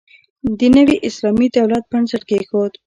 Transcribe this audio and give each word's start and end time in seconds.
د 0.59 0.59
نوي 0.75 0.97
اسلامي 1.09 1.47
دولت 1.57 1.83
بنسټ 1.91 2.21
کېښود. 2.29 2.73